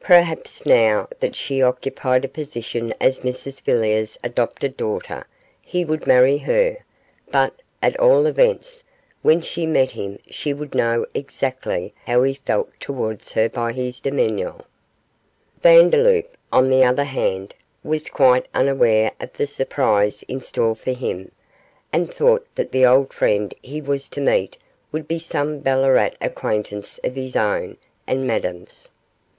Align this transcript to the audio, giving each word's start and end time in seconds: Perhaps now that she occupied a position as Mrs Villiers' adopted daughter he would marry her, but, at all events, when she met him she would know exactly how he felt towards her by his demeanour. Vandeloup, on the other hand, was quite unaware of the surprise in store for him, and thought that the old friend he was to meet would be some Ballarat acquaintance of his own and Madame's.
Perhaps 0.00 0.66
now 0.66 1.08
that 1.20 1.34
she 1.34 1.62
occupied 1.62 2.26
a 2.26 2.28
position 2.28 2.92
as 3.00 3.20
Mrs 3.20 3.62
Villiers' 3.62 4.18
adopted 4.22 4.76
daughter 4.76 5.26
he 5.62 5.82
would 5.82 6.06
marry 6.06 6.36
her, 6.36 6.76
but, 7.30 7.54
at 7.82 7.98
all 7.98 8.26
events, 8.26 8.84
when 9.22 9.40
she 9.40 9.64
met 9.64 9.92
him 9.92 10.18
she 10.28 10.52
would 10.52 10.74
know 10.74 11.06
exactly 11.14 11.94
how 12.04 12.22
he 12.22 12.34
felt 12.34 12.68
towards 12.80 13.32
her 13.32 13.48
by 13.48 13.72
his 13.72 13.98
demeanour. 13.98 14.56
Vandeloup, 15.62 16.36
on 16.52 16.68
the 16.68 16.84
other 16.84 17.04
hand, 17.04 17.54
was 17.82 18.10
quite 18.10 18.44
unaware 18.54 19.12
of 19.20 19.32
the 19.32 19.46
surprise 19.46 20.22
in 20.24 20.42
store 20.42 20.76
for 20.76 20.92
him, 20.92 21.32
and 21.94 22.12
thought 22.12 22.46
that 22.56 22.72
the 22.72 22.84
old 22.84 23.10
friend 23.10 23.54
he 23.62 23.80
was 23.80 24.10
to 24.10 24.20
meet 24.20 24.58
would 24.92 25.08
be 25.08 25.18
some 25.18 25.60
Ballarat 25.60 26.10
acquaintance 26.20 27.00
of 27.02 27.14
his 27.14 27.36
own 27.36 27.78
and 28.06 28.26
Madame's. 28.26 28.90